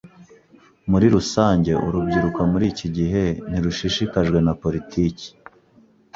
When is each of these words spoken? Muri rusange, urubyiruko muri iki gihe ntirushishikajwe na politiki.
Muri 0.89 1.05
rusange, 1.15 1.71
urubyiruko 1.87 2.39
muri 2.51 2.65
iki 2.73 2.87
gihe 2.97 3.23
ntirushishikajwe 3.49 4.37
na 4.45 4.53
politiki. 4.61 5.27